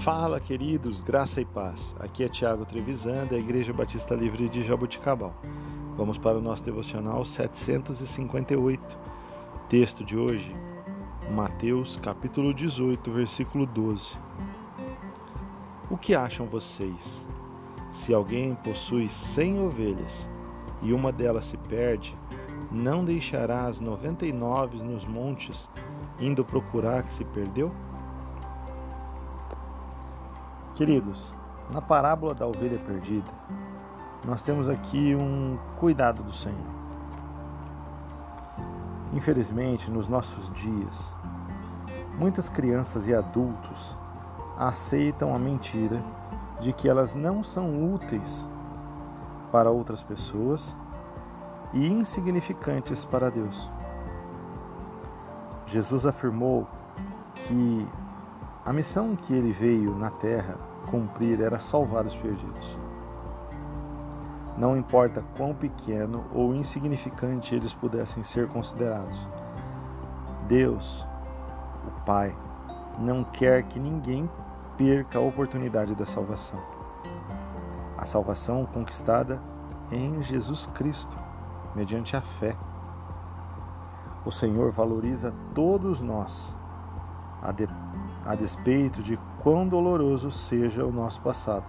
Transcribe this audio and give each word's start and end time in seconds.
Fala, 0.00 0.40
queridos, 0.40 1.02
graça 1.02 1.42
e 1.42 1.44
paz. 1.44 1.94
Aqui 2.00 2.24
é 2.24 2.28
Tiago 2.28 2.64
Trevisan, 2.64 3.26
da 3.26 3.36
Igreja 3.36 3.70
Batista 3.70 4.14
Livre 4.14 4.48
de 4.48 4.62
Jaboticabal. 4.62 5.34
Vamos 5.94 6.16
para 6.16 6.38
o 6.38 6.40
nosso 6.40 6.64
devocional 6.64 7.22
758. 7.22 8.98
Texto 9.68 10.02
de 10.02 10.16
hoje, 10.16 10.56
Mateus, 11.34 11.96
capítulo 11.96 12.54
18, 12.54 13.12
versículo 13.12 13.66
12. 13.66 14.16
O 15.90 15.98
que 15.98 16.14
acham 16.14 16.46
vocês? 16.46 17.26
Se 17.92 18.14
alguém 18.14 18.54
possui 18.54 19.06
cem 19.10 19.62
ovelhas 19.62 20.26
e 20.80 20.94
uma 20.94 21.12
delas 21.12 21.44
se 21.44 21.58
perde, 21.58 22.16
não 22.72 23.04
deixará 23.04 23.66
as 23.66 23.78
noventa 23.78 24.24
e 24.24 24.32
nove 24.32 24.78
nos 24.78 25.04
montes, 25.04 25.68
indo 26.18 26.42
procurar 26.42 27.02
que 27.02 27.12
se 27.12 27.24
perdeu? 27.26 27.70
Queridos, 30.80 31.34
na 31.70 31.82
parábola 31.82 32.34
da 32.34 32.46
ovelha 32.46 32.78
perdida, 32.78 33.30
nós 34.26 34.40
temos 34.40 34.66
aqui 34.66 35.14
um 35.14 35.58
cuidado 35.76 36.22
do 36.22 36.32
Senhor. 36.32 36.56
Infelizmente, 39.12 39.90
nos 39.90 40.08
nossos 40.08 40.50
dias, 40.54 41.12
muitas 42.18 42.48
crianças 42.48 43.06
e 43.06 43.14
adultos 43.14 43.94
aceitam 44.56 45.34
a 45.34 45.38
mentira 45.38 46.02
de 46.60 46.72
que 46.72 46.88
elas 46.88 47.14
não 47.14 47.44
são 47.44 47.92
úteis 47.92 48.48
para 49.52 49.70
outras 49.70 50.02
pessoas 50.02 50.74
e 51.74 51.86
insignificantes 51.86 53.04
para 53.04 53.30
Deus. 53.30 53.70
Jesus 55.66 56.06
afirmou 56.06 56.66
que 57.34 57.86
a 58.64 58.72
missão 58.72 59.14
que 59.14 59.34
ele 59.34 59.52
veio 59.52 59.94
na 59.94 60.10
terra 60.10 60.69
cumprir 60.88 61.40
era 61.40 61.58
salvar 61.58 62.06
os 62.06 62.16
perdidos. 62.16 62.78
Não 64.56 64.76
importa 64.76 65.24
quão 65.36 65.54
pequeno 65.54 66.24
ou 66.34 66.54
insignificante 66.54 67.54
eles 67.54 67.72
pudessem 67.72 68.22
ser 68.22 68.48
considerados. 68.48 69.18
Deus, 70.46 71.06
o 71.86 72.04
Pai, 72.04 72.36
não 72.98 73.24
quer 73.24 73.62
que 73.62 73.78
ninguém 73.78 74.28
perca 74.76 75.18
a 75.18 75.22
oportunidade 75.22 75.94
da 75.94 76.04
salvação. 76.04 76.58
A 77.96 78.04
salvação 78.04 78.66
conquistada 78.66 79.40
em 79.90 80.20
Jesus 80.22 80.66
Cristo, 80.66 81.16
mediante 81.74 82.16
a 82.16 82.20
fé. 82.20 82.56
O 84.24 84.30
Senhor 84.30 84.70
valoriza 84.70 85.32
todos 85.54 86.00
nós, 86.00 86.54
a, 87.42 87.52
a 88.24 88.34
despeito 88.34 89.02
de 89.02 89.18
quão 89.42 89.66
doloroso 89.66 90.30
seja 90.30 90.84
o 90.84 90.92
nosso 90.92 91.20
passado, 91.20 91.64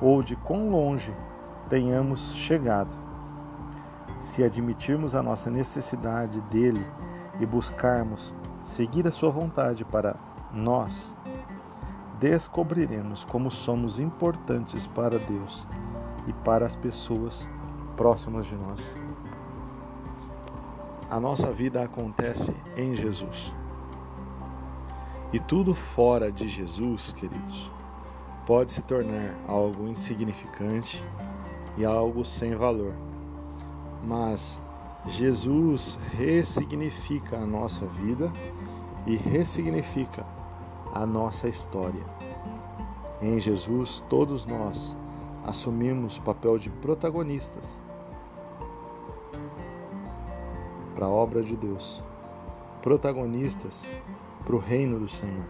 ou 0.00 0.22
de 0.22 0.36
quão 0.36 0.70
longe 0.70 1.14
tenhamos 1.68 2.34
chegado. 2.34 2.94
Se 4.18 4.42
admitirmos 4.42 5.14
a 5.14 5.22
nossa 5.22 5.50
necessidade 5.50 6.40
dele 6.42 6.84
e 7.40 7.46
buscarmos 7.46 8.34
seguir 8.62 9.06
a 9.06 9.12
sua 9.12 9.30
vontade 9.30 9.84
para 9.84 10.16
nós, 10.52 11.14
descobriremos 12.20 13.24
como 13.24 13.50
somos 13.50 13.98
importantes 13.98 14.86
para 14.86 15.18
Deus 15.18 15.66
e 16.26 16.32
para 16.32 16.66
as 16.66 16.76
pessoas 16.76 17.48
próximas 17.96 18.46
de 18.46 18.54
nós. 18.54 18.96
A 21.10 21.20
nossa 21.20 21.50
vida 21.50 21.82
acontece 21.82 22.54
em 22.76 22.94
Jesus. 22.94 23.52
E 25.34 25.40
tudo 25.40 25.74
fora 25.74 26.30
de 26.30 26.46
Jesus, 26.46 27.12
queridos, 27.12 27.68
pode 28.46 28.70
se 28.70 28.80
tornar 28.82 29.34
algo 29.48 29.88
insignificante 29.88 31.02
e 31.76 31.84
algo 31.84 32.24
sem 32.24 32.54
valor. 32.54 32.94
Mas 34.06 34.60
Jesus 35.08 35.98
ressignifica 36.12 37.36
a 37.36 37.44
nossa 37.44 37.84
vida 37.84 38.32
e 39.08 39.16
ressignifica 39.16 40.24
a 40.94 41.04
nossa 41.04 41.48
história. 41.48 42.04
Em 43.20 43.40
Jesus, 43.40 44.04
todos 44.08 44.44
nós 44.44 44.96
assumimos 45.44 46.16
papel 46.16 46.58
de 46.58 46.70
protagonistas 46.70 47.80
para 50.94 51.06
a 51.06 51.10
obra 51.10 51.42
de 51.42 51.56
Deus, 51.56 52.04
protagonistas 52.80 53.84
para 54.44 54.54
o 54.54 54.58
reino 54.58 54.98
do 54.98 55.08
Senhor, 55.08 55.44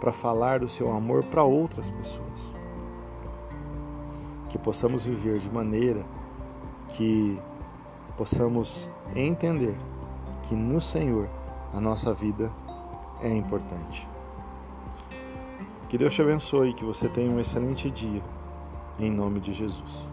para 0.00 0.12
falar 0.12 0.60
do 0.60 0.68
seu 0.68 0.92
amor 0.92 1.24
para 1.24 1.42
outras 1.42 1.90
pessoas. 1.90 2.52
Que 4.48 4.58
possamos 4.58 5.04
viver 5.04 5.38
de 5.38 5.50
maneira 5.50 6.04
que 6.90 7.38
possamos 8.16 8.88
entender 9.14 9.76
que 10.42 10.54
no 10.54 10.80
Senhor 10.80 11.28
a 11.72 11.80
nossa 11.80 12.12
vida 12.12 12.50
é 13.22 13.28
importante. 13.28 14.08
Que 15.88 15.98
Deus 15.98 16.14
te 16.14 16.22
abençoe 16.22 16.70
e 16.70 16.74
que 16.74 16.84
você 16.84 17.08
tenha 17.08 17.30
um 17.30 17.38
excelente 17.38 17.90
dia, 17.90 18.22
em 18.98 19.10
nome 19.10 19.40
de 19.40 19.52
Jesus. 19.52 20.08